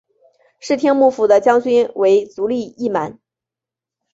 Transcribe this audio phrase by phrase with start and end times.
[0.59, 3.19] 室町幕府的将军为足利义满。